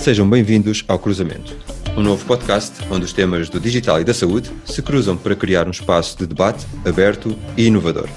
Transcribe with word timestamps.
Sejam 0.00 0.26
bem-vindos 0.26 0.82
ao 0.88 0.98
Cruzamento, 0.98 1.54
um 1.94 2.00
novo 2.00 2.24
podcast 2.24 2.82
onde 2.90 3.04
os 3.04 3.12
temas 3.12 3.50
do 3.50 3.60
digital 3.60 4.00
e 4.00 4.04
da 4.04 4.14
saúde 4.14 4.50
se 4.64 4.80
cruzam 4.80 5.14
para 5.14 5.36
criar 5.36 5.66
um 5.66 5.70
espaço 5.70 6.16
de 6.16 6.26
debate 6.26 6.66
aberto 6.86 7.36
e 7.54 7.66
inovador. 7.66 8.08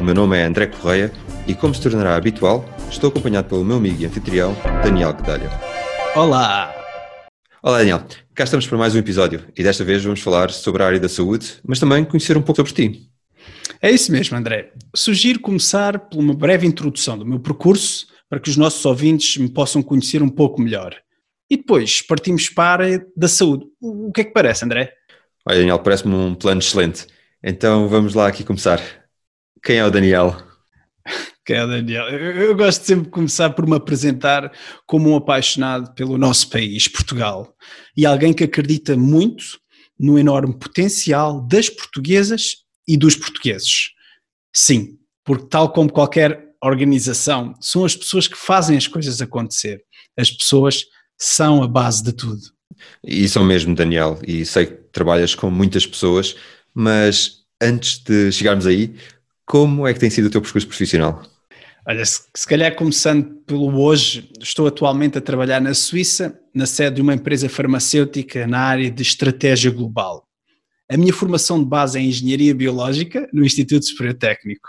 O 0.00 0.02
meu 0.02 0.14
nome 0.14 0.38
é 0.38 0.44
André 0.46 0.66
Correia 0.68 1.12
e, 1.46 1.54
como 1.54 1.74
se 1.74 1.82
tornará 1.82 2.16
habitual, 2.16 2.64
estou 2.90 3.10
acompanhado 3.10 3.50
pelo 3.50 3.66
meu 3.66 3.76
amigo 3.76 4.00
e 4.00 4.06
anfitrião, 4.06 4.56
Daniel 4.82 5.12
Guedalha. 5.12 5.50
Olá! 6.16 6.74
Olá, 7.62 7.78
Daniel. 7.80 8.02
Cá 8.34 8.44
estamos 8.44 8.66
para 8.66 8.78
mais 8.78 8.94
um 8.94 8.98
episódio 8.98 9.44
e 9.54 9.62
desta 9.62 9.84
vez 9.84 10.02
vamos 10.02 10.20
falar 10.20 10.50
sobre 10.50 10.82
a 10.82 10.86
área 10.86 11.00
da 11.00 11.08
saúde, 11.08 11.56
mas 11.68 11.78
também 11.78 12.02
conhecer 12.02 12.38
um 12.38 12.42
pouco 12.42 12.66
sobre 12.66 12.72
ti. 12.72 13.10
É 13.82 13.90
isso 13.90 14.10
mesmo, 14.10 14.38
André. 14.38 14.72
Sugiro 14.94 15.38
começar 15.40 15.98
por 15.98 16.18
uma 16.18 16.32
breve 16.32 16.66
introdução 16.66 17.18
do 17.18 17.26
meu 17.26 17.40
percurso 17.40 18.06
para 18.26 18.40
que 18.40 18.48
os 18.48 18.56
nossos 18.56 18.82
ouvintes 18.86 19.36
me 19.36 19.50
possam 19.50 19.82
conhecer 19.82 20.22
um 20.22 20.30
pouco 20.30 20.62
melhor. 20.62 20.96
E 21.50 21.56
depois 21.56 22.02
partimos 22.02 22.48
para 22.48 22.64
a 22.64 22.86
área 22.86 23.06
da 23.16 23.28
saúde. 23.28 23.66
O 23.80 24.10
que 24.12 24.22
é 24.22 24.24
que 24.24 24.32
parece, 24.32 24.64
André? 24.64 24.92
Olha, 25.46 25.58
Daniel, 25.58 25.78
parece-me 25.78 26.14
um 26.14 26.34
plano 26.34 26.60
excelente. 26.60 27.06
Então 27.42 27.88
vamos 27.88 28.14
lá 28.14 28.26
aqui 28.26 28.42
começar. 28.42 28.80
Quem 29.62 29.76
é 29.76 29.84
o 29.84 29.90
Daniel? 29.90 30.36
Quem 31.44 31.56
é 31.56 31.64
o 31.64 31.68
Daniel? 31.68 32.08
Eu, 32.08 32.56
gosto 32.56 32.84
sempre 32.84 33.04
de 33.04 33.10
começar 33.10 33.50
por 33.50 33.66
me 33.66 33.76
apresentar 33.76 34.50
como 34.84 35.10
um 35.10 35.16
apaixonado 35.16 35.94
pelo 35.94 36.18
nosso 36.18 36.50
país, 36.50 36.88
Portugal, 36.88 37.54
e 37.96 38.04
alguém 38.04 38.32
que 38.32 38.42
acredita 38.42 38.96
muito 38.96 39.44
no 39.98 40.18
enorme 40.18 40.58
potencial 40.58 41.40
das 41.46 41.70
portuguesas 41.70 42.56
e 42.86 42.96
dos 42.96 43.14
portugueses. 43.14 43.90
Sim, 44.52 44.98
porque 45.24 45.46
tal 45.48 45.72
como 45.72 45.92
qualquer 45.92 46.46
organização, 46.62 47.54
são 47.60 47.84
as 47.84 47.94
pessoas 47.94 48.26
que 48.26 48.36
fazem 48.36 48.76
as 48.76 48.88
coisas 48.88 49.20
acontecer. 49.20 49.82
As 50.18 50.30
pessoas 50.30 50.84
são 51.18 51.62
a 51.62 51.68
base 51.68 52.02
de 52.02 52.12
tudo. 52.12 52.42
E 53.02 53.28
são 53.28 53.44
mesmo, 53.44 53.74
Daniel, 53.74 54.18
e 54.26 54.44
sei 54.44 54.66
que 54.66 54.72
trabalhas 54.92 55.34
com 55.34 55.50
muitas 55.50 55.86
pessoas, 55.86 56.36
mas 56.74 57.42
antes 57.60 57.98
de 57.98 58.30
chegarmos 58.32 58.66
aí, 58.66 58.94
como 59.44 59.86
é 59.86 59.94
que 59.94 60.00
tem 60.00 60.10
sido 60.10 60.26
o 60.26 60.30
teu 60.30 60.42
percurso 60.42 60.66
profissional? 60.66 61.22
Olha, 61.86 62.04
se, 62.04 62.22
se 62.34 62.46
calhar 62.46 62.74
começando 62.74 63.24
pelo 63.46 63.80
hoje, 63.80 64.30
estou 64.40 64.66
atualmente 64.66 65.16
a 65.16 65.20
trabalhar 65.20 65.60
na 65.60 65.72
Suíça, 65.72 66.38
na 66.52 66.66
sede 66.66 66.96
de 66.96 67.02
uma 67.02 67.14
empresa 67.14 67.48
farmacêutica 67.48 68.46
na 68.46 68.58
área 68.58 68.90
de 68.90 69.02
estratégia 69.02 69.70
global. 69.70 70.26
A 70.90 70.96
minha 70.96 71.12
formação 71.12 71.58
de 71.58 71.64
base 71.64 71.98
é 71.98 72.02
em 72.02 72.08
Engenharia 72.08 72.54
Biológica 72.54 73.28
no 73.32 73.44
Instituto 73.44 73.86
Superior 73.86 74.14
Técnico 74.14 74.68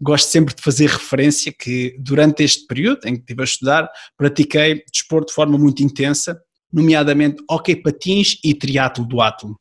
gosto 0.00 0.28
sempre 0.28 0.54
de 0.54 0.62
fazer 0.62 0.90
referência 0.90 1.52
que 1.52 1.96
durante 1.98 2.42
este 2.42 2.66
período 2.66 3.06
em 3.06 3.14
que 3.14 3.20
estive 3.20 3.40
a 3.40 3.44
estudar, 3.44 3.90
pratiquei 4.16 4.82
desporto 4.92 5.28
de 5.28 5.34
forma 5.34 5.56
muito 5.56 5.82
intensa, 5.82 6.40
nomeadamente 6.72 7.42
hockey 7.50 7.76
patins 7.76 8.38
e 8.44 8.54
triatlo 8.54 9.06
do 9.06 9.20
átomo. 9.20 9.58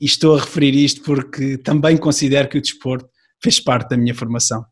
E 0.00 0.06
estou 0.06 0.36
a 0.36 0.40
referir 0.40 0.74
isto 0.74 1.02
porque 1.02 1.58
também 1.58 1.96
considero 1.96 2.48
que 2.48 2.58
o 2.58 2.62
desporto 2.62 3.08
fez 3.42 3.58
parte 3.58 3.90
da 3.90 3.96
minha 3.96 4.14
formação. 4.14 4.64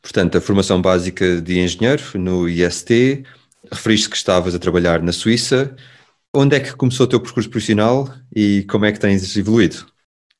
Portanto, 0.00 0.38
a 0.38 0.40
formação 0.40 0.80
básica 0.80 1.40
de 1.42 1.60
engenheiro 1.60 2.02
no 2.14 2.48
IST, 2.48 3.24
referiste 3.70 4.08
que 4.08 4.16
estavas 4.16 4.54
a 4.54 4.58
trabalhar 4.58 5.02
na 5.02 5.12
Suíça. 5.12 5.76
Onde 6.34 6.56
é 6.56 6.60
que 6.60 6.74
começou 6.74 7.04
o 7.04 7.08
teu 7.08 7.20
percurso 7.20 7.50
profissional 7.50 8.08
e 8.34 8.64
como 8.70 8.84
é 8.84 8.92
que 8.92 9.00
tens 9.00 9.36
evoluído? 9.36 9.86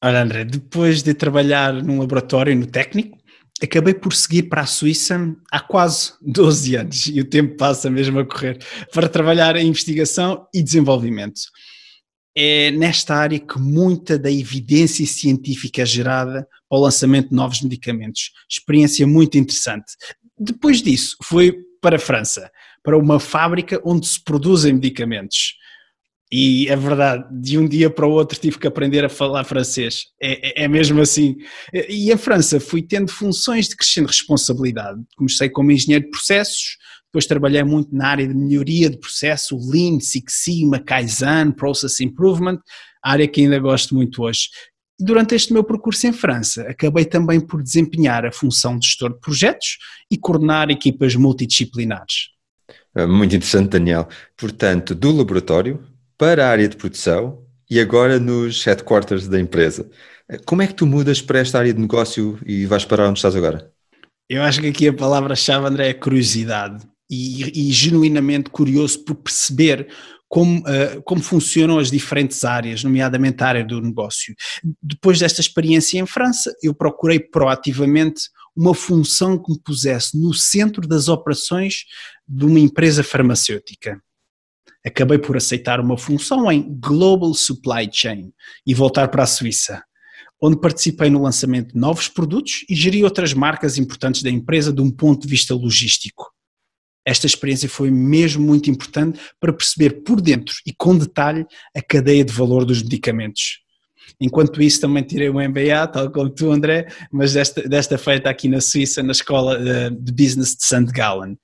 Olha, 0.02 0.22
André, 0.22 0.44
depois 0.44 1.02
de 1.02 1.12
trabalhar 1.12 1.74
num 1.74 1.98
laboratório 1.98 2.56
no 2.56 2.64
técnico, 2.64 3.18
acabei 3.66 3.94
por 3.94 4.14
seguir 4.14 4.44
para 4.44 4.62
a 4.62 4.66
Suíça 4.66 5.36
há 5.50 5.60
quase 5.60 6.12
12 6.22 6.76
anos 6.76 7.06
e 7.06 7.20
o 7.20 7.24
tempo 7.24 7.56
passa 7.56 7.90
mesmo 7.90 8.18
a 8.18 8.24
correr 8.24 8.58
para 8.92 9.08
trabalhar 9.08 9.56
em 9.56 9.68
investigação 9.68 10.46
e 10.54 10.62
desenvolvimento. 10.62 11.40
É 12.36 12.70
nesta 12.70 13.14
área 13.14 13.38
que 13.38 13.58
muita 13.58 14.18
da 14.18 14.30
evidência 14.30 15.06
científica 15.06 15.82
é 15.82 15.86
gerada 15.86 16.46
para 16.68 16.78
o 16.78 16.82
lançamento 16.82 17.30
de 17.30 17.34
novos 17.34 17.60
medicamentos. 17.60 18.30
Experiência 18.48 19.06
muito 19.06 19.36
interessante. 19.36 19.92
Depois 20.38 20.80
disso, 20.80 21.16
fui 21.22 21.54
para 21.82 21.96
a 21.96 21.98
França, 21.98 22.50
para 22.82 22.96
uma 22.96 23.18
fábrica 23.20 23.80
onde 23.84 24.06
se 24.06 24.22
produzem 24.22 24.74
medicamentos. 24.74 25.54
E 26.32 26.68
é 26.68 26.76
verdade, 26.76 27.24
de 27.32 27.58
um 27.58 27.66
dia 27.66 27.90
para 27.90 28.06
o 28.06 28.10
outro 28.10 28.38
tive 28.38 28.56
que 28.56 28.66
aprender 28.66 29.04
a 29.04 29.08
falar 29.08 29.42
francês. 29.42 30.04
É, 30.22 30.62
é, 30.62 30.64
é 30.64 30.68
mesmo 30.68 31.00
assim. 31.00 31.36
E 31.88 32.12
a 32.12 32.16
França 32.16 32.60
fui 32.60 32.82
tendo 32.82 33.10
funções 33.10 33.68
de 33.68 33.76
crescente 33.76 34.06
responsabilidade. 34.06 35.00
Comecei 35.16 35.48
como 35.48 35.72
engenheiro 35.72 36.04
de 36.04 36.10
processos, 36.10 36.76
depois 37.06 37.26
trabalhei 37.26 37.64
muito 37.64 37.92
na 37.92 38.06
área 38.06 38.28
de 38.28 38.34
melhoria 38.34 38.88
de 38.88 38.96
processo, 38.96 39.58
Lean, 39.58 39.98
Six 39.98 40.32
Sigma, 40.44 40.78
Kaizen, 40.78 41.50
Process 41.50 41.98
Improvement, 42.00 42.60
área 43.02 43.26
que 43.26 43.40
ainda 43.40 43.58
gosto 43.58 43.96
muito 43.96 44.22
hoje. 44.22 44.48
Durante 45.00 45.34
este 45.34 45.52
meu 45.52 45.64
percurso 45.64 46.06
em 46.06 46.12
França, 46.12 46.62
acabei 46.62 47.04
também 47.04 47.40
por 47.40 47.60
desempenhar 47.62 48.24
a 48.24 48.30
função 48.30 48.78
de 48.78 48.86
gestor 48.86 49.14
de 49.14 49.18
projetos 49.18 49.78
e 50.08 50.16
coordenar 50.16 50.70
equipas 50.70 51.16
multidisciplinares. 51.16 52.28
Muito 53.08 53.34
interessante, 53.34 53.70
Daniel. 53.70 54.08
Portanto, 54.36 54.94
do 54.94 55.10
laboratório 55.10 55.82
para 56.20 56.46
a 56.46 56.50
área 56.50 56.68
de 56.68 56.76
produção 56.76 57.42
e 57.70 57.80
agora 57.80 58.20
nos 58.20 58.62
headquarters 58.62 59.26
da 59.26 59.40
empresa. 59.40 59.90
Como 60.44 60.60
é 60.60 60.66
que 60.66 60.74
tu 60.74 60.86
mudas 60.86 61.22
para 61.22 61.38
esta 61.38 61.58
área 61.58 61.72
de 61.72 61.80
negócio 61.80 62.38
e 62.44 62.66
vais 62.66 62.84
parar 62.84 63.08
onde 63.08 63.18
estás 63.18 63.34
agora? 63.34 63.72
Eu 64.28 64.42
acho 64.42 64.60
que 64.60 64.66
aqui 64.66 64.86
a 64.86 64.92
palavra-chave, 64.92 65.66
André, 65.66 65.88
é 65.88 65.94
curiosidade 65.94 66.86
e, 67.10 67.68
e, 67.70 67.72
genuinamente 67.72 68.50
curioso 68.50 69.02
por 69.02 69.14
perceber 69.14 69.88
como, 70.28 70.58
uh, 70.58 71.02
como 71.06 71.22
funcionam 71.22 71.78
as 71.78 71.90
diferentes 71.90 72.44
áreas, 72.44 72.84
nomeadamente 72.84 73.42
a 73.42 73.46
área 73.46 73.64
do 73.64 73.80
negócio. 73.80 74.34
Depois 74.82 75.18
desta 75.18 75.40
experiência 75.40 75.98
em 75.98 76.04
França, 76.04 76.52
eu 76.62 76.74
procurei 76.74 77.18
proativamente 77.18 78.24
uma 78.54 78.74
função 78.74 79.42
que 79.42 79.50
me 79.50 79.58
pusesse 79.58 80.20
no 80.20 80.34
centro 80.34 80.86
das 80.86 81.08
operações 81.08 81.84
de 82.28 82.44
uma 82.44 82.60
empresa 82.60 83.02
farmacêutica 83.02 83.98
acabei 84.84 85.18
por 85.18 85.36
aceitar 85.36 85.80
uma 85.80 85.96
função 85.96 86.50
em 86.50 86.78
Global 86.78 87.34
Supply 87.34 87.88
Chain 87.92 88.32
e 88.66 88.74
voltar 88.74 89.08
para 89.08 89.22
a 89.22 89.26
Suíça, 89.26 89.82
onde 90.42 90.60
participei 90.60 91.10
no 91.10 91.22
lançamento 91.22 91.74
de 91.74 91.80
novos 91.80 92.08
produtos 92.08 92.64
e 92.68 92.74
geri 92.74 93.04
outras 93.04 93.34
marcas 93.34 93.78
importantes 93.78 94.22
da 94.22 94.30
empresa 94.30 94.72
de 94.72 94.80
um 94.80 94.90
ponto 94.90 95.22
de 95.22 95.28
vista 95.28 95.54
logístico. 95.54 96.32
Esta 97.04 97.26
experiência 97.26 97.68
foi 97.68 97.90
mesmo 97.90 98.44
muito 98.44 98.70
importante 98.70 99.18
para 99.38 99.52
perceber 99.52 100.02
por 100.02 100.20
dentro 100.20 100.54
e 100.66 100.72
com 100.72 100.96
detalhe 100.96 101.46
a 101.74 101.82
cadeia 101.82 102.24
de 102.24 102.32
valor 102.32 102.64
dos 102.64 102.82
medicamentos. 102.82 103.60
Enquanto 104.20 104.62
isso, 104.62 104.80
também 104.80 105.02
tirei 105.02 105.30
um 105.30 105.40
MBA, 105.40 105.86
tal 105.92 106.10
como 106.10 106.28
tu, 106.28 106.50
André, 106.50 106.86
mas 107.10 107.32
desta, 107.32 107.66
desta 107.66 107.96
feita 107.96 108.28
aqui 108.28 108.48
na 108.48 108.60
Suíça, 108.60 109.02
na 109.02 109.12
Escola 109.12 109.56
eh, 109.56 109.90
de 109.90 110.12
Business 110.12 110.54
de 110.54 110.64
St. 110.64 110.92
Gallen. 110.92 111.38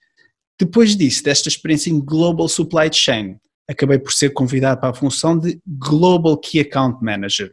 Depois 0.58 0.96
disso, 0.96 1.22
desta 1.22 1.48
experiência 1.48 1.90
em 1.90 2.00
Global 2.00 2.48
Supply 2.48 2.90
Chain, 2.92 3.36
acabei 3.68 3.98
por 3.98 4.12
ser 4.12 4.30
convidado 4.30 4.80
para 4.80 4.90
a 4.90 4.94
função 4.94 5.38
de 5.38 5.60
Global 5.66 6.38
Key 6.38 6.60
Account 6.60 7.04
Manager. 7.04 7.52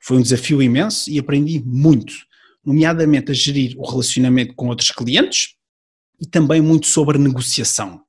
Foi 0.00 0.18
um 0.18 0.22
desafio 0.22 0.62
imenso 0.62 1.10
e 1.10 1.18
aprendi 1.18 1.60
muito, 1.64 2.14
nomeadamente 2.64 3.32
a 3.32 3.34
gerir 3.34 3.74
o 3.76 3.88
relacionamento 3.88 4.54
com 4.54 4.68
outros 4.68 4.90
clientes 4.90 5.56
e 6.20 6.26
também 6.26 6.60
muito 6.60 6.86
sobre 6.86 7.18
negociação. 7.18 8.00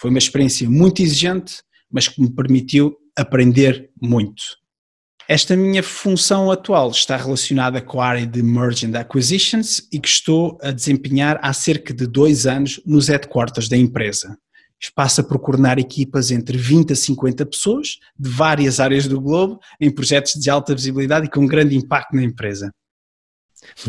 Foi 0.00 0.10
uma 0.10 0.18
experiência 0.18 0.68
muito 0.68 1.02
exigente, 1.02 1.62
mas 1.90 2.08
que 2.08 2.20
me 2.20 2.30
permitiu 2.30 2.96
aprender 3.14 3.90
muito. 4.00 4.42
Esta 5.32 5.56
minha 5.56 5.82
função 5.82 6.50
atual 6.50 6.90
está 6.90 7.16
relacionada 7.16 7.80
com 7.80 8.02
a 8.02 8.06
área 8.06 8.26
de 8.26 8.42
Merging 8.42 8.94
Acquisitions 8.94 9.80
e 9.90 9.98
que 9.98 10.06
estou 10.06 10.58
a 10.60 10.70
desempenhar 10.70 11.40
há 11.42 11.54
cerca 11.54 11.94
de 11.94 12.06
dois 12.06 12.46
anos 12.46 12.82
nos 12.84 13.08
headquarters 13.08 13.66
da 13.66 13.74
empresa. 13.74 14.36
Passa 14.94 15.24
por 15.24 15.38
coordenar 15.38 15.78
equipas 15.78 16.30
entre 16.30 16.58
20 16.58 16.92
a 16.92 16.96
50 16.96 17.46
pessoas 17.46 17.96
de 18.14 18.28
várias 18.28 18.78
áreas 18.78 19.08
do 19.08 19.18
globo 19.18 19.58
em 19.80 19.90
projetos 19.90 20.34
de 20.34 20.50
alta 20.50 20.74
visibilidade 20.74 21.28
e 21.28 21.30
com 21.30 21.46
grande 21.46 21.74
impacto 21.76 22.14
na 22.14 22.22
empresa. 22.22 22.70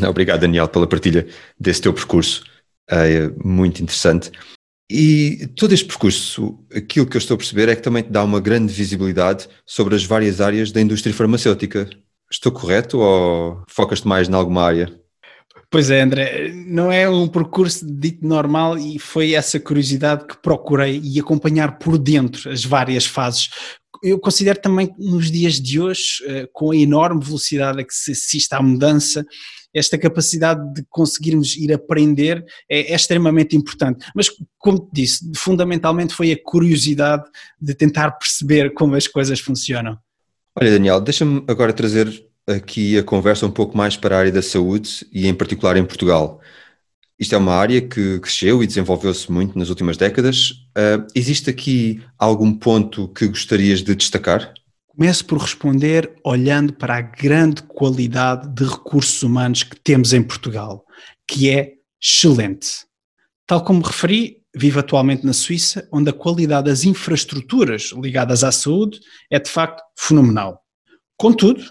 Obrigado, 0.07 0.39
Daniel, 0.39 0.69
pela 0.69 0.87
partilha 0.87 1.27
desse 1.59 1.81
teu 1.81 1.93
percurso. 1.93 2.45
É 2.89 3.27
muito 3.43 3.83
interessante. 3.83 4.31
E 4.89 5.47
todo 5.55 5.73
este 5.73 5.85
percurso, 5.85 6.59
aquilo 6.73 7.05
que 7.05 7.15
eu 7.15 7.19
estou 7.19 7.35
a 7.35 7.37
perceber 7.37 7.69
é 7.69 7.75
que 7.75 7.81
também 7.81 8.03
te 8.03 8.11
dá 8.11 8.23
uma 8.23 8.39
grande 8.39 8.71
visibilidade 8.71 9.47
sobre 9.65 9.95
as 9.95 10.03
várias 10.03 10.41
áreas 10.41 10.71
da 10.71 10.81
indústria 10.81 11.13
farmacêutica. 11.13 11.89
Estou 12.31 12.51
correto 12.51 12.99
ou 12.99 13.63
focas-te 13.67 14.07
mais 14.07 14.27
em 14.27 14.33
alguma 14.33 14.63
área? 14.63 15.03
Pois 15.69 15.89
é, 15.89 16.01
André, 16.01 16.51
não 16.67 16.91
é 16.91 17.09
um 17.09 17.27
percurso 17.27 17.83
dito 17.83 18.27
normal 18.27 18.77
e 18.77 18.99
foi 18.99 19.33
essa 19.33 19.59
curiosidade 19.59 20.27
que 20.27 20.37
procurei 20.37 21.01
e 21.03 21.19
acompanhar 21.19 21.79
por 21.79 21.97
dentro 21.97 22.51
as 22.51 22.63
várias 22.63 23.05
fases. 23.05 23.49
Eu 24.03 24.19
considero 24.19 24.61
também 24.61 24.87
que 24.87 24.99
nos 24.99 25.31
dias 25.31 25.59
de 25.59 25.79
hoje, 25.79 26.23
eh, 26.27 26.47
com 26.53 26.71
a 26.71 26.75
enorme 26.75 27.23
velocidade 27.23 27.81
a 27.81 27.83
que 27.83 27.93
se 27.93 28.11
assiste 28.11 28.53
à 28.53 28.61
mudança, 28.61 29.25
esta 29.73 29.97
capacidade 29.97 30.73
de 30.73 30.85
conseguirmos 30.89 31.55
ir 31.57 31.73
aprender 31.73 32.43
é, 32.69 32.91
é 32.91 32.95
extremamente 32.95 33.55
importante. 33.55 34.05
Mas, 34.15 34.29
como 34.57 34.79
te 34.79 34.89
disse, 34.93 35.31
fundamentalmente 35.35 36.13
foi 36.13 36.31
a 36.31 36.41
curiosidade 36.41 37.23
de 37.59 37.73
tentar 37.73 38.11
perceber 38.11 38.73
como 38.73 38.95
as 38.95 39.07
coisas 39.07 39.39
funcionam. 39.39 39.97
Olha, 40.55 40.71
Daniel, 40.71 41.01
deixa-me 41.01 41.43
agora 41.47 41.73
trazer 41.73 42.07
aqui 42.47 42.97
a 42.97 43.03
conversa 43.03 43.45
um 43.45 43.51
pouco 43.51 43.75
mais 43.75 43.97
para 43.97 44.15
a 44.15 44.19
área 44.19 44.31
da 44.31 44.41
saúde 44.41 45.05
e, 45.11 45.27
em 45.27 45.33
particular, 45.33 45.77
em 45.77 45.85
Portugal. 45.85 46.39
Isto 47.19 47.35
é 47.35 47.37
uma 47.37 47.53
área 47.53 47.81
que 47.81 48.19
cresceu 48.19 48.61
e 48.61 48.67
desenvolveu-se 48.67 49.31
muito 49.31 49.57
nas 49.57 49.69
últimas 49.69 49.97
décadas. 49.97 50.51
Uh, 50.77 51.07
existe 51.15 51.49
aqui 51.49 52.01
algum 52.17 52.53
ponto 52.53 53.07
que 53.09 53.27
gostarias 53.27 53.81
de 53.81 53.95
destacar? 53.95 54.53
Começo 54.95 55.25
por 55.25 55.39
responder 55.39 56.13
olhando 56.23 56.71
para 56.71 56.97
a 56.97 57.01
grande 57.01 57.63
qualidade 57.63 58.47
de 58.53 58.63
recursos 58.63 59.23
humanos 59.23 59.63
que 59.63 59.75
temos 59.75 60.13
em 60.13 60.21
Portugal, 60.21 60.85
que 61.27 61.49
é 61.49 61.73
excelente. 61.99 62.85
Tal 63.47 63.63
como 63.63 63.81
referi, 63.81 64.43
vivo 64.55 64.79
atualmente 64.79 65.25
na 65.25 65.33
Suíça, 65.33 65.89
onde 65.91 66.11
a 66.11 66.13
qualidade 66.13 66.69
das 66.69 66.83
infraestruturas 66.83 67.91
ligadas 67.95 68.43
à 68.43 68.51
saúde 68.51 68.99
é 69.31 69.39
de 69.39 69.49
facto 69.49 69.81
fenomenal. 69.97 70.61
Contudo, 71.17 71.63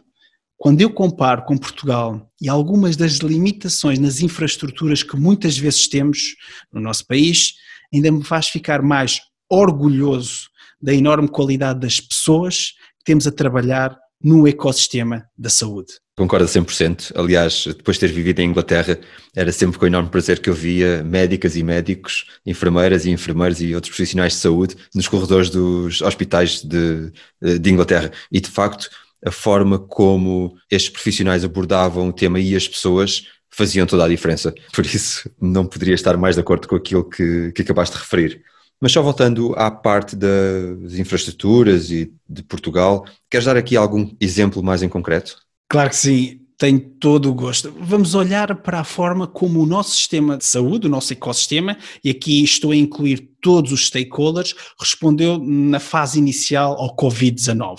quando 0.57 0.81
eu 0.81 0.93
comparo 0.93 1.45
com 1.45 1.57
Portugal 1.57 2.29
e 2.41 2.49
algumas 2.49 2.97
das 2.97 3.19
limitações 3.19 4.01
nas 4.01 4.21
infraestruturas 4.21 5.05
que 5.05 5.17
muitas 5.17 5.57
vezes 5.57 5.87
temos 5.87 6.35
no 6.73 6.81
nosso 6.81 7.07
país, 7.07 7.55
ainda 7.95 8.11
me 8.11 8.25
faz 8.25 8.49
ficar 8.49 8.83
mais 8.83 9.21
orgulhoso 9.49 10.51
da 10.81 10.93
enorme 10.93 11.29
qualidade 11.29 11.79
das 11.79 12.01
pessoas 12.01 12.73
temos 13.05 13.27
a 13.27 13.33
trabalhar 13.33 13.97
no 14.23 14.47
ecossistema 14.47 15.25
da 15.37 15.51
saúde. 15.51 15.95
Concordo 16.17 16.47
100%. 16.47 17.13
Aliás, 17.17 17.65
depois 17.67 17.97
de 17.97 18.07
ter 18.07 18.13
vivido 18.13 18.41
em 18.41 18.51
Inglaterra, 18.51 18.99
era 19.35 19.51
sempre 19.51 19.79
com 19.79 19.87
enorme 19.87 20.11
prazer 20.11 20.41
que 20.41 20.49
eu 20.49 20.55
via 20.55 21.03
médicas 21.03 21.57
e 21.57 21.63
médicos, 21.63 22.27
enfermeiras 22.47 23.05
e 23.05 23.11
enfermeiros 23.11 23.61
e 23.61 23.75
outros 23.75 23.91
profissionais 23.95 24.35
de 24.35 24.39
saúde 24.39 24.77
nos 24.95 25.09
corredores 25.09 25.51
dos 25.51 26.03
hospitais 26.03 26.63
de, 26.63 27.11
de 27.41 27.71
Inglaterra. 27.71 28.13
E, 28.31 28.41
de 28.41 28.51
facto, 28.51 28.89
a 29.25 29.31
forma 29.31 29.79
como 29.79 30.55
estes 30.71 30.91
profissionais 30.91 31.45
abordavam 31.45 32.09
o 32.09 32.13
tema 32.13 32.39
e 32.39 32.55
as 32.55 32.69
pessoas 32.69 33.27
faziam 33.51 33.87
toda 33.87 34.05
a 34.05 34.09
diferença. 34.09 34.55
Por 34.73 34.85
isso, 34.85 35.31
não 35.41 35.67
poderia 35.67 35.95
estar 35.95 36.17
mais 36.17 36.37
de 36.37 36.41
acordo 36.41 36.69
com 36.69 36.77
aquilo 36.77 37.09
que, 37.09 37.53
que 37.53 37.63
acabaste 37.63 37.97
de 37.97 38.03
referir. 38.03 38.43
Mas 38.83 38.91
só 38.91 39.01
voltando 39.01 39.55
à 39.57 39.71
parte 39.71 40.17
das 40.17 40.95
infraestruturas 40.95 41.89
e 41.93 42.13
de 42.29 42.43
Portugal, 42.43 43.07
queres 43.31 43.47
dar 43.47 43.57
aqui 43.57 43.77
algum 43.77 44.13
exemplo 44.21 44.61
mais 44.61 44.83
em 44.83 44.89
concreto? 44.89 45.39
Claro 45.69 45.89
que 45.91 45.95
sim, 45.95 46.41
tenho 46.59 46.81
todo 46.81 47.31
o 47.31 47.35
gosto. 47.35 47.73
Vamos 47.79 48.17
olhar 48.17 48.57
para 48.57 48.81
a 48.81 48.85
forma 48.85 49.29
como 49.29 49.61
o 49.61 49.67
nosso 49.67 49.95
sistema 49.95 50.37
de 50.37 50.45
saúde, 50.45 50.89
o 50.89 50.91
nosso 50.91 51.13
ecossistema, 51.13 51.79
e 52.03 52.11
aqui 52.11 52.43
estou 52.43 52.73
a 52.73 52.77
incluir 52.77 53.31
todos 53.41 53.71
os 53.71 53.87
stakeholders, 53.87 54.53
respondeu 54.81 55.39
na 55.39 55.79
fase 55.79 56.19
inicial 56.19 56.73
ao 56.73 56.97
Covid-19. 56.97 57.77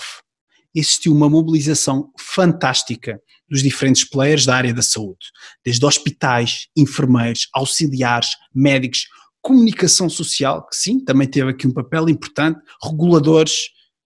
Existiu 0.74 1.12
uma 1.12 1.28
mobilização 1.28 2.12
fantástica 2.18 3.20
dos 3.46 3.62
diferentes 3.62 4.08
players 4.08 4.46
da 4.46 4.56
área 4.56 4.72
da 4.72 4.80
saúde, 4.80 5.26
desde 5.62 5.84
hospitais, 5.84 6.66
enfermeiros, 6.74 7.46
auxiliares, 7.52 8.30
médicos, 8.54 9.06
comunicação 9.44 10.08
social, 10.08 10.66
que 10.66 10.74
sim, 10.74 10.98
também 10.98 11.28
teve 11.28 11.50
aqui 11.50 11.66
um 11.66 11.70
papel 11.70 12.08
importante, 12.08 12.58
reguladores, 12.82 13.68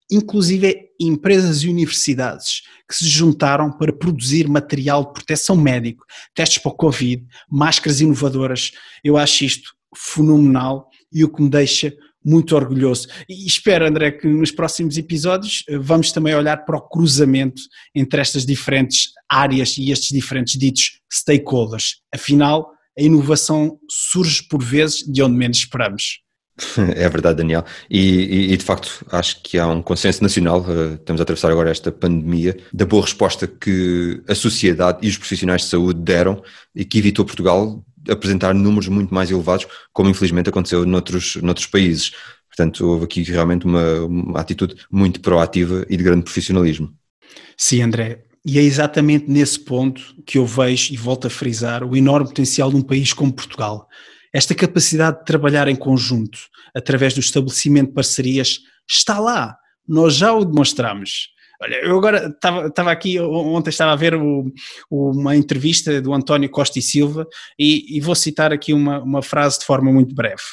inclusive 0.10 0.92
empresas 0.98 1.62
e 1.64 1.70
universidades 1.70 2.62
que 2.88 2.96
se 2.96 3.06
juntaram 3.06 3.70
para 3.70 3.92
produzir 3.92 4.48
material 4.48 5.04
de 5.04 5.12
proteção 5.12 5.58
médico, 5.58 6.06
testes 6.34 6.60
para 6.60 6.72
o 6.72 6.76
Covid, 6.76 7.26
máscaras 7.50 8.00
inovadoras. 8.00 8.72
Eu 9.04 9.18
acho 9.18 9.44
isto 9.44 9.74
fenomenal 9.94 10.88
e 11.12 11.26
o 11.26 11.30
que 11.30 11.42
me 11.42 11.50
deixa 11.50 11.94
muito 12.24 12.56
orgulhoso. 12.56 13.10
E 13.28 13.46
espero, 13.46 13.86
André, 13.86 14.12
que 14.12 14.28
nos 14.28 14.52
próximos 14.52 14.98
episódios 14.98 15.64
eh, 15.68 15.78
vamos 15.78 16.14
também 16.14 16.34
olhar 16.34 16.64
para 16.64 16.78
o 16.78 16.82
cruzamento 16.82 17.62
entre 17.94 18.22
estas 18.22 18.46
diferentes 18.46 19.10
áreas 19.30 19.78
e 19.78 19.92
estes 19.92 20.10
diferentes 20.10 20.58
ditos 20.58 21.02
stakeholders. 21.12 22.02
Afinal, 22.14 22.75
a 22.98 23.02
inovação 23.02 23.78
surge 23.90 24.44
por 24.48 24.64
vezes 24.64 25.00
de 25.06 25.22
onde 25.22 25.36
menos 25.36 25.58
esperamos. 25.58 26.26
É 26.96 27.10
verdade, 27.10 27.38
Daniel. 27.38 27.66
E, 27.90 28.00
e, 28.00 28.54
e, 28.54 28.58
de 28.58 28.64
facto 28.64 29.06
acho 29.12 29.42
que 29.44 29.58
há 29.58 29.68
um 29.68 29.82
consenso 29.82 30.24
nacional, 30.24 30.62
uh, 30.62 30.96
estamos 30.96 31.20
a 31.20 31.24
atravessar 31.24 31.52
agora 31.52 31.70
esta 31.70 31.92
pandemia, 31.92 32.58
da 32.74 32.86
boa 32.86 33.04
resposta 33.04 33.46
que 33.46 34.22
a 34.28 34.36
sociedade 34.36 35.00
e 35.02 35.10
os 35.10 35.18
profissionais 35.18 35.64
de 35.64 35.68
saúde 35.68 36.00
deram 36.02 36.42
e 36.74 36.86
que 36.86 36.98
evitou 36.98 37.26
Portugal 37.26 37.84
apresentar 38.10 38.54
números 38.54 38.88
muito 38.88 39.14
mais 39.14 39.32
elevados, 39.32 39.68
como 39.92 40.10
infelizmente 40.10 40.50
aconteceu 40.50 40.86
noutros, 40.86 41.36
noutros 41.38 41.66
países. 41.66 42.12
Portanto, 42.48 42.88
houve 42.88 43.06
aqui 43.06 43.24
realmente 43.24 43.66
uma, 43.66 44.02
uma 44.06 44.40
atitude 44.40 44.76
muito 44.90 45.20
proativa 45.20 45.86
e 45.90 45.98
de 45.98 46.04
grande 46.04 46.24
profissionalismo. 46.24 46.94
Sim, 47.58 47.82
André, 47.82 48.25
e 48.46 48.60
é 48.60 48.62
exatamente 48.62 49.26
nesse 49.28 49.60
ponto 49.60 50.02
que 50.24 50.38
eu 50.38 50.46
vejo 50.46 50.94
e 50.94 50.98
volto 50.98 51.26
a 51.26 51.30
frisar 51.30 51.84
o 51.84 51.98
enorme 51.98 52.28
potencial 52.28 52.70
de 52.70 52.76
um 52.76 52.82
país 52.82 53.12
como 53.12 53.34
Portugal. 53.34 53.88
Esta 54.32 54.54
capacidade 54.54 55.20
de 55.20 55.26
trabalhar 55.26 55.68
em 55.68 55.76
conjunto, 55.76 56.38
através 56.76 57.14
do 57.14 57.20
estabelecimento 57.20 57.88
de 57.88 57.94
parcerias, 57.94 58.60
está 58.88 59.18
lá. 59.18 59.58
Nós 59.88 60.16
já 60.16 60.32
o 60.32 60.46
demonstramos. 60.46 61.30
Olha, 61.60 61.76
eu 61.76 61.98
agora 61.98 62.28
estava 62.28 62.92
aqui, 62.92 63.20
ontem 63.20 63.70
estava 63.70 63.94
a 63.94 63.96
ver 63.96 64.14
o, 64.14 64.52
uma 64.92 65.36
entrevista 65.36 66.00
do 66.02 66.14
António 66.14 66.50
Costa 66.50 66.78
e 66.78 66.82
Silva 66.82 67.26
e, 67.58 67.98
e 67.98 68.02
vou 68.02 68.14
citar 68.14 68.52
aqui 68.52 68.74
uma, 68.74 69.02
uma, 69.02 69.22
frase 69.22 69.60
de 69.60 69.66
forma 69.66 69.92
muito 69.92 70.14
breve. 70.14 70.44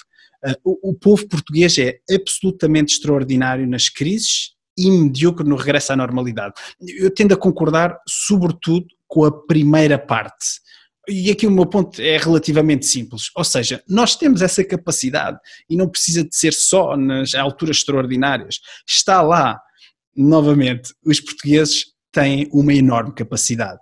Uh, 0.44 0.54
o, 0.64 0.90
o 0.90 0.94
povo 0.94 1.28
português 1.28 1.76
é 1.76 1.98
absolutamente 2.10 2.94
extraordinário 2.94 3.66
nas 3.66 3.88
crises 3.88 4.52
e 4.88 5.44
no 5.44 5.56
regresso 5.56 5.92
à 5.92 5.96
normalidade. 5.96 6.54
Eu 6.80 7.12
tendo 7.12 7.34
a 7.34 7.36
concordar, 7.36 7.98
sobretudo, 8.06 8.86
com 9.06 9.24
a 9.24 9.46
primeira 9.46 9.98
parte. 9.98 10.62
E 11.08 11.30
aqui 11.30 11.46
o 11.46 11.50
meu 11.50 11.66
ponto 11.66 12.00
é 12.00 12.16
relativamente 12.16 12.86
simples, 12.86 13.24
ou 13.34 13.42
seja, 13.42 13.82
nós 13.88 14.14
temos 14.14 14.40
essa 14.40 14.62
capacidade 14.62 15.36
e 15.68 15.76
não 15.76 15.88
precisa 15.88 16.22
de 16.22 16.34
ser 16.34 16.52
só 16.52 16.96
nas 16.96 17.34
alturas 17.34 17.78
extraordinárias. 17.78 18.60
Está 18.88 19.20
lá, 19.20 19.60
novamente, 20.16 20.94
os 21.04 21.20
portugueses 21.20 21.86
têm 22.12 22.48
uma 22.52 22.72
enorme 22.72 23.12
capacidade. 23.12 23.80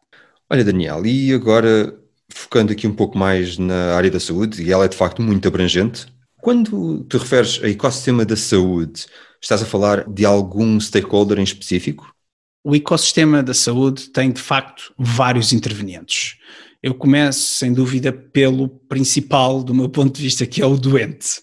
Olha, 0.49 0.65
Daniel, 0.65 1.05
e 1.05 1.33
agora 1.35 1.95
focando 2.31 2.73
aqui 2.73 2.87
um 2.87 2.95
pouco 2.95 3.19
mais 3.19 3.59
na 3.59 3.95
área 3.95 4.11
da 4.11 4.21
saúde, 4.21 4.63
e 4.63 4.73
ela 4.73 4.87
é 4.87 4.89
de 4.89 4.97
facto 4.97 5.21
muito 5.21 5.47
abrangente, 5.47 6.07
quando 6.41 7.05
te 7.05 7.19
referes 7.19 7.61
a 7.63 7.69
ecossistema 7.69 8.25
da 8.25 8.37
saúde, 8.37 9.07
Estás 9.43 9.63
a 9.63 9.67
falar 9.67 10.07
de 10.09 10.25
algum 10.25 10.79
stakeholder 10.79 11.39
em 11.39 11.43
específico? 11.43 12.15
O 12.63 12.77
ecossistema 12.77 13.43
da 13.43 13.55
saúde 13.55 14.11
tem 14.11 14.31
de 14.31 14.41
facto 14.41 14.93
vários 14.99 15.53
intervenientes. 15.53 16.37
Eu 16.83 16.95
começo, 16.95 17.41
sem 17.41 17.73
dúvida, 17.73 18.13
pelo 18.13 18.69
principal, 18.69 19.63
do 19.63 19.75
meu 19.75 19.89
ponto 19.89 20.15
de 20.15 20.23
vista, 20.23 20.47
que 20.47 20.61
é 20.61 20.67
o 20.67 20.77
doente, 20.77 21.41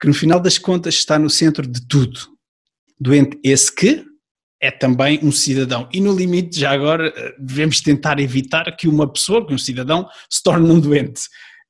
que 0.00 0.08
no 0.08 0.14
final 0.14 0.40
das 0.40 0.58
contas 0.58 0.94
está 0.94 1.18
no 1.18 1.30
centro 1.30 1.66
de 1.66 1.86
tudo. 1.86 2.18
Doente 2.98 3.38
esse 3.44 3.72
que 3.72 4.04
é 4.60 4.70
também 4.70 5.20
um 5.22 5.30
cidadão. 5.30 5.88
E 5.92 6.00
no 6.00 6.14
limite, 6.14 6.58
já 6.58 6.72
agora, 6.72 7.12
devemos 7.38 7.80
tentar 7.80 8.18
evitar 8.18 8.76
que 8.76 8.88
uma 8.88 9.10
pessoa, 9.10 9.46
que 9.46 9.54
um 9.54 9.58
cidadão, 9.58 10.08
se 10.28 10.42
torne 10.42 10.68
um 10.68 10.80
doente 10.80 11.22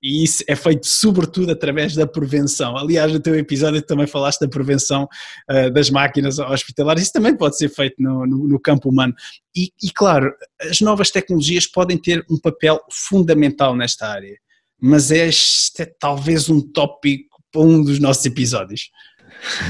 e 0.06 0.22
isso 0.22 0.44
é 0.46 0.54
feito 0.54 0.86
sobretudo 0.86 1.50
através 1.50 1.96
da 1.96 2.06
prevenção. 2.06 2.76
Aliás, 2.76 3.12
no 3.12 3.18
teu 3.18 3.34
episódio 3.34 3.82
também 3.82 4.06
falaste 4.06 4.38
da 4.38 4.46
prevenção 4.46 5.08
uh, 5.50 5.68
das 5.72 5.90
máquinas 5.90 6.38
hospitalares, 6.38 7.02
isso 7.02 7.12
também 7.12 7.36
pode 7.36 7.56
ser 7.56 7.68
feito 7.68 7.96
no, 7.98 8.24
no, 8.24 8.46
no 8.46 8.60
campo 8.60 8.88
humano. 8.88 9.12
E, 9.54 9.72
e, 9.82 9.90
claro, 9.90 10.32
as 10.60 10.80
novas 10.80 11.10
tecnologias 11.10 11.66
podem 11.66 11.98
ter 11.98 12.24
um 12.30 12.38
papel 12.38 12.78
fundamental 12.88 13.74
nesta 13.74 14.06
área, 14.06 14.38
mas 14.80 15.10
este 15.10 15.82
é 15.82 15.92
talvez 15.98 16.48
um 16.48 16.60
tópico 16.60 17.42
para 17.50 17.62
um 17.62 17.82
dos 17.82 17.98
nossos 17.98 18.24
episódios. 18.26 18.90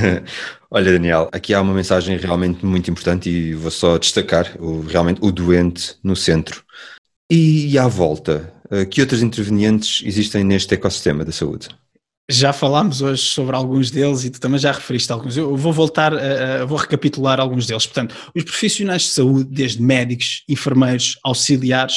Olha, 0.71 0.93
Daniel, 0.93 1.31
aqui 1.33 1.55
há 1.55 1.63
uma 1.63 1.73
mensagem 1.73 2.15
realmente 2.19 2.63
muito 2.67 2.91
importante 2.91 3.31
e 3.31 3.55
vou 3.55 3.71
só 3.71 3.97
destacar 3.97 4.55
o, 4.61 4.83
realmente 4.83 5.19
o 5.23 5.33
doente 5.33 5.97
no 6.05 6.15
centro. 6.15 6.63
E 7.31 7.77
à 7.79 7.89
volta, 7.89 8.53
que 8.91 9.01
outros 9.01 9.23
intervenientes 9.23 10.03
existem 10.05 10.45
neste 10.45 10.75
ecossistema 10.75 11.25
da 11.25 11.33
saúde? 11.33 11.69
Já 12.29 12.53
falámos 12.53 13.03
hoje 13.03 13.23
sobre 13.23 13.55
alguns 13.55 13.91
deles 13.91 14.25
e 14.25 14.31
tu 14.31 14.41
também 14.41 14.59
já 14.59 14.73
referiste 14.73 15.13
alguns. 15.13 15.37
Eu 15.37 15.57
vou 15.57 15.73
voltar, 15.73 16.13
a, 16.13 16.65
vou 16.65 16.77
recapitular 16.77 17.39
alguns 17.39 17.67
deles. 17.67 17.87
Portanto, 17.87 18.17
os 18.35 18.43
profissionais 18.43 19.03
de 19.03 19.09
saúde, 19.09 19.49
desde 19.51 19.81
médicos, 19.81 20.43
enfermeiros, 20.49 21.19
auxiliares, 21.23 21.95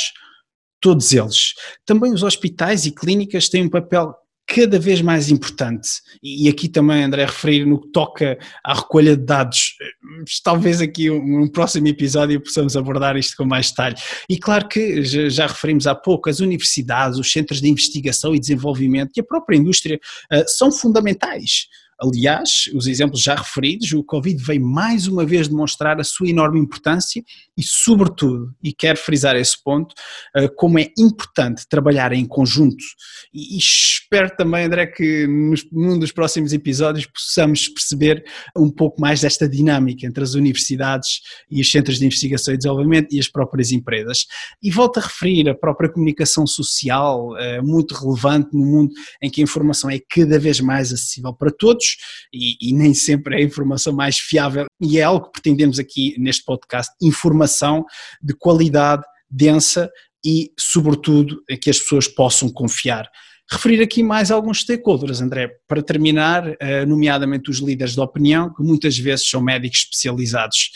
todos 0.80 1.12
eles. 1.14 1.54
Também 1.86 2.14
os 2.14 2.22
hospitais 2.22 2.86
e 2.86 2.92
clínicas 2.92 3.50
têm 3.50 3.64
um 3.64 3.70
papel 3.70 4.14
cada 4.50 4.79
vez 4.79 5.00
mais 5.00 5.29
importante, 5.29 6.01
e 6.24 6.50
aqui 6.50 6.68
também, 6.68 7.03
André, 7.03 7.24
referir 7.24 7.65
no 7.65 7.79
que 7.79 7.89
toca 7.89 8.36
à 8.63 8.74
recolha 8.74 9.15
de 9.15 9.24
dados, 9.24 9.75
talvez 10.44 10.82
aqui 10.82 11.08
um, 11.12 11.48
próximo 11.48 11.88
episódio 11.88 12.41
possamos 12.41 12.75
abordar 12.75 13.15
isto 13.15 13.38
com 13.38 13.46
mais 13.46 13.70
detalhe. 13.70 13.96
E 14.27 14.39
claro 14.39 14.68
que 14.68 15.03
já, 15.03 15.46
referimos 15.46 15.86
há 15.86 15.94
pouco, 15.94 16.32
as 16.32 16.39
universidades, 16.39 17.20
os 17.20 17.32
centros 17.32 17.62
de 17.62 17.70
investigação 17.70 18.34
e 18.34 18.39
desenvolvimento 18.39 19.12
e 19.15 19.22
a 19.22 19.24
própria 19.24 19.56
indústria 19.56 20.00
uh, 20.34 20.44
são 20.48 20.72
fundamentais. 20.72 21.68
Aliás, 22.01 22.70
os 22.74 22.88
exemplos 22.88 23.22
já 23.22 23.36
referidos, 23.36 23.91
o 23.91 24.03
Covid 24.03 24.41
veio 24.41 24.65
mais 24.65 25.06
uma 25.06 25.25
vez 25.25 25.50
demonstrar 25.50 26.00
a 26.00 26.03
sua 26.03 26.29
enorme 26.29 26.58
importância 26.58 27.22
e, 27.60 27.63
sobretudo, 27.63 28.56
e 28.63 28.72
quero 28.72 28.98
frisar 28.98 29.36
esse 29.36 29.62
ponto, 29.62 29.94
eh, 30.34 30.48
como 30.48 30.80
é 30.80 30.88
importante 30.98 31.68
trabalhar 31.68 32.13
em 32.13 32.25
conjunto. 32.25 32.82
E 33.34 33.58
espero 33.58 34.34
também, 34.38 34.63
André, 34.63 34.88
que 34.88 35.28
num 35.70 36.00
dos 36.00 36.13
próximos 36.13 36.54
episódios 36.54 37.06
possamos 37.06 37.68
perceber 37.68 38.24
um 38.56 38.72
pouco 38.72 39.01
mais 39.01 39.20
desta 39.20 39.48
dinâmica 39.48 40.08
entre 40.08 40.24
as 40.24 40.36
universidades 40.36 41.20
e 41.51 41.60
os 41.60 41.70
centros 41.70 42.00
de 42.00 42.06
investigação 42.06 42.54
e 42.54 42.58
desenvolvimento 42.58 43.13
e 43.13 43.20
as 43.20 43.28
próprias 43.28 43.74
empresas. 43.74 44.25
E 44.63 44.72
volto 44.72 45.00
a 45.00 45.01
referir 45.01 45.50
a 45.50 45.54
própria 45.54 45.92
comunicação 45.92 46.48
social, 46.48 47.38
eh, 47.38 47.62
muito 47.62 47.94
relevante 47.94 48.51
no 48.54 48.66
mundo 48.66 48.94
em 49.22 49.30
que 49.30 49.42
a 49.42 49.44
informação 49.44 49.89
é 49.89 50.00
cada 50.00 50.39
vez 50.39 50.62
mais 50.62 50.94
acessível 50.94 51.34
para 51.34 51.51
todos 51.51 51.98
e, 52.34 52.56
e, 52.62 52.74
nem 52.74 52.94
sempre 52.94 53.36
é 53.36 53.39
a 53.39 53.44
informação 53.44 53.92
mais 53.92 54.18
fiável, 54.18 54.66
e 54.80 54.98
é 54.98 55.04
algo 55.04 55.25
que 55.25 55.34
pretendemos 55.34 55.78
aqui 55.78 56.16
neste 56.18 56.46
podcast: 56.46 56.94
informação 57.01 57.49
de 58.22 58.34
qualidade, 58.34 59.03
densa 59.29 59.89
e, 60.24 60.51
sobretudo, 60.60 61.41
que 61.62 61.70
as 61.70 61.79
pessoas 61.79 62.08
possam 62.08 62.50
confiar. 62.50 63.10
Referir 63.51 63.82
aqui 63.82 64.03
mais 64.03 64.29
alguns 64.29 64.62
stakeholders, 64.62 65.22
André, 65.22 65.50
para 65.68 65.82
terminar, 65.82 66.56
eh, 66.60 66.86
nomeadamente 66.86 67.50
os 67.50 67.58
líderes 67.58 67.96
de 67.96 68.00
opinião, 68.00 68.53
que 68.53 68.62
muitas 68.62 68.98
vezes 68.98 69.27
são 69.27 69.41
médicos 69.41 69.79
especializados 69.79 70.70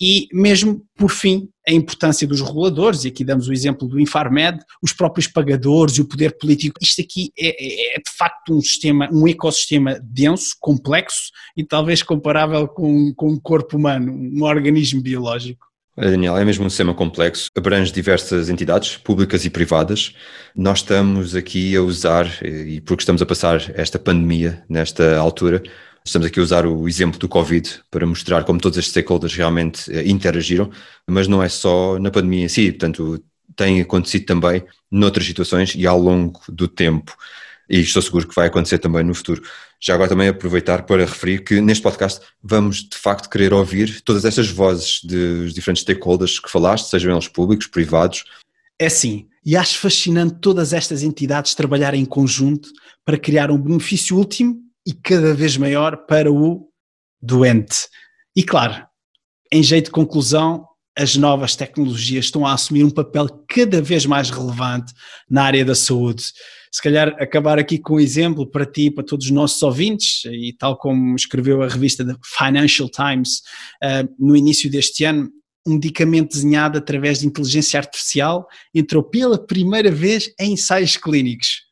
e 0.00 0.28
mesmo, 0.32 0.82
por 0.96 1.10
fim, 1.10 1.50
a 1.68 1.72
importância 1.72 2.26
dos 2.26 2.40
reguladores, 2.40 3.04
e 3.04 3.08
aqui 3.08 3.22
damos 3.22 3.48
o 3.48 3.52
exemplo 3.52 3.86
do 3.86 4.00
Infarmed, 4.00 4.58
os 4.82 4.94
próprios 4.94 5.26
pagadores 5.26 5.96
e 5.96 6.00
o 6.00 6.08
poder 6.08 6.38
político. 6.38 6.78
Isto 6.80 7.02
aqui 7.02 7.30
é, 7.38 7.48
é, 7.48 7.96
é, 7.96 7.98
de 7.98 8.10
facto 8.16 8.54
um 8.54 8.62
sistema, 8.62 9.10
um 9.12 9.28
ecossistema 9.28 10.00
denso, 10.02 10.56
complexo 10.58 11.30
e 11.54 11.62
talvez 11.62 12.02
comparável 12.02 12.66
com, 12.66 13.12
com 13.14 13.32
um 13.32 13.38
corpo 13.38 13.76
humano, 13.76 14.10
um 14.10 14.42
organismo 14.42 15.02
biológico. 15.02 15.69
Daniel, 16.08 16.36
é 16.36 16.44
mesmo 16.44 16.64
um 16.64 16.70
sistema 16.70 16.94
complexo, 16.94 17.50
abrange 17.56 17.92
diversas 17.92 18.48
entidades, 18.48 18.96
públicas 18.96 19.44
e 19.44 19.50
privadas. 19.50 20.14
Nós 20.56 20.78
estamos 20.78 21.34
aqui 21.34 21.76
a 21.76 21.82
usar, 21.82 22.26
e 22.42 22.80
porque 22.80 23.02
estamos 23.02 23.20
a 23.20 23.26
passar 23.26 23.70
esta 23.74 23.98
pandemia 23.98 24.64
nesta 24.68 25.18
altura, 25.18 25.62
Estamos 26.04 26.26
aqui 26.26 26.40
a 26.40 26.42
usar 26.42 26.66
o 26.66 26.88
exemplo 26.88 27.18
do 27.18 27.28
Covid 27.28 27.82
para 27.90 28.06
mostrar 28.06 28.44
como 28.44 28.58
todos 28.58 28.78
estes 28.78 28.90
stakeholders 28.90 29.34
realmente 29.34 29.92
eh, 29.92 30.08
interagiram, 30.08 30.70
mas 31.06 31.28
não 31.28 31.42
é 31.42 31.48
só 31.48 31.98
na 31.98 32.10
pandemia 32.10 32.46
em 32.46 32.48
si, 32.48 32.72
portanto, 32.72 33.22
tem 33.54 33.80
acontecido 33.80 34.24
também 34.24 34.64
noutras 34.90 35.26
situações 35.26 35.74
e 35.74 35.86
ao 35.86 35.98
longo 35.98 36.40
do 36.48 36.66
tempo. 36.66 37.14
E 37.70 37.80
estou 37.80 38.02
seguro 38.02 38.26
que 38.26 38.34
vai 38.34 38.48
acontecer 38.48 38.78
também 38.78 39.04
no 39.04 39.14
futuro. 39.14 39.42
Já 39.80 39.94
agora 39.94 40.08
também 40.08 40.26
aproveitar 40.26 40.82
para 40.82 41.04
referir 41.04 41.44
que 41.44 41.60
neste 41.60 41.82
podcast 41.82 42.20
vamos 42.42 42.78
de 42.78 42.96
facto 42.96 43.30
querer 43.30 43.54
ouvir 43.54 44.00
todas 44.00 44.24
estas 44.24 44.50
vozes 44.50 45.00
dos 45.04 45.54
diferentes 45.54 45.82
stakeholders 45.82 46.40
que 46.40 46.50
falaste, 46.50 46.90
sejam 46.90 47.12
eles 47.12 47.28
públicos, 47.28 47.68
privados. 47.68 48.24
É 48.76 48.88
sim, 48.88 49.28
e 49.46 49.56
acho 49.56 49.78
fascinante 49.78 50.38
todas 50.40 50.72
estas 50.72 51.04
entidades 51.04 51.54
trabalharem 51.54 52.02
em 52.02 52.06
conjunto 52.06 52.70
para 53.04 53.16
criar 53.16 53.52
um 53.52 53.58
benefício 53.58 54.16
último 54.16 54.58
e 54.84 54.92
cada 54.92 55.32
vez 55.32 55.56
maior 55.56 55.96
para 56.08 56.32
o 56.32 56.68
doente. 57.22 57.88
E 58.34 58.42
claro, 58.42 58.84
em 59.52 59.62
jeito 59.62 59.86
de 59.86 59.90
conclusão, 59.92 60.66
as 60.96 61.16
novas 61.16 61.56
tecnologias 61.56 62.26
estão 62.26 62.44
a 62.44 62.52
assumir 62.52 62.84
um 62.84 62.90
papel 62.90 63.28
cada 63.48 63.80
vez 63.80 64.04
mais 64.06 64.30
relevante 64.30 64.92
na 65.28 65.44
área 65.44 65.64
da 65.64 65.74
saúde. 65.74 66.24
Se 66.72 66.82
calhar 66.82 67.16
acabar 67.20 67.58
aqui 67.58 67.78
com 67.78 67.94
um 67.94 68.00
exemplo 68.00 68.46
para 68.46 68.66
ti 68.66 68.90
para 68.90 69.04
todos 69.04 69.26
os 69.26 69.32
nossos 69.32 69.62
ouvintes, 69.62 70.24
e 70.26 70.52
tal 70.52 70.76
como 70.76 71.16
escreveu 71.16 71.62
a 71.62 71.68
revista 71.68 72.04
The 72.04 72.14
Financial 72.38 72.88
Times 72.88 73.38
uh, 73.82 74.08
no 74.18 74.36
início 74.36 74.70
deste 74.70 75.04
ano, 75.04 75.30
um 75.66 75.74
medicamento 75.74 76.30
desenhado 76.30 76.78
através 76.78 77.20
de 77.20 77.26
inteligência 77.26 77.78
artificial 77.78 78.46
entrou 78.74 79.02
pela 79.02 79.38
primeira 79.38 79.90
vez 79.90 80.32
em 80.38 80.52
ensaios 80.52 80.96
clínicos. 80.96 81.62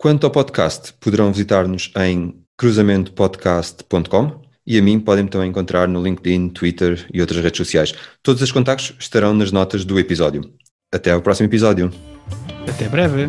Quanto 0.00 0.24
ao 0.24 0.30
podcast, 0.30 0.94
poderão 1.00 1.32
visitar-nos 1.32 1.90
em 1.96 2.40
cruzamentopodcast.com 2.56 4.42
e 4.64 4.78
a 4.78 4.82
mim 4.82 5.00
podem 5.00 5.26
também 5.26 5.50
encontrar 5.50 5.88
no 5.88 6.00
LinkedIn, 6.00 6.50
Twitter 6.50 7.04
e 7.12 7.20
outras 7.20 7.42
redes 7.42 7.58
sociais. 7.58 7.92
Todos 8.22 8.40
os 8.40 8.52
contactos 8.52 8.94
estarão 8.96 9.34
nas 9.34 9.50
notas 9.50 9.84
do 9.84 9.98
episódio. 9.98 10.52
Até 10.94 11.10
ao 11.10 11.20
próximo 11.20 11.48
episódio. 11.48 11.92
Até 12.68 12.88
breve. 12.88 13.28